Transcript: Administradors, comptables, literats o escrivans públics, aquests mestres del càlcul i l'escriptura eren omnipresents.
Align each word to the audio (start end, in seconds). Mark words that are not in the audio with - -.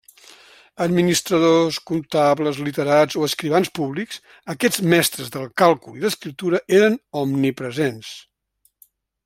Administradors, 0.83 1.77
comptables, 1.89 2.61
literats 2.69 3.19
o 3.21 3.27
escrivans 3.27 3.71
públics, 3.81 4.19
aquests 4.55 4.83
mestres 4.95 5.29
del 5.37 5.47
càlcul 5.63 6.01
i 6.01 6.05
l'escriptura 6.07 6.65
eren 6.79 6.97
omnipresents. 7.25 8.17